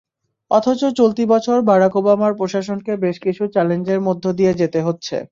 অথচ 0.51 0.81
চলতি 0.95 1.23
বছর 1.25 1.57
বারাক 1.61 1.93
ওবামার 1.95 2.33
প্রশাসনকে 2.35 2.93
বেশ 2.97 3.17
কিছু 3.19 3.43
চ্যালেঞ্জের 3.47 3.99
মধ্য 4.01 4.23
দিয়ে 4.33 4.53
যেতেহচ্ছে। 4.53 5.17